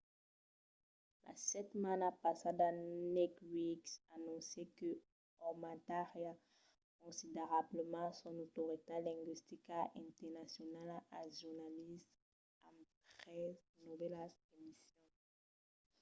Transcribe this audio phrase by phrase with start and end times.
[1.25, 2.67] la setmana passada
[3.15, 4.89] naked news anoncièt que
[5.47, 6.33] aumentariá
[7.01, 12.15] considerablament son autoritat lingüistica internacionala al jornalisme
[12.67, 12.79] amb
[13.21, 13.55] tres
[13.87, 14.97] novèlas emissions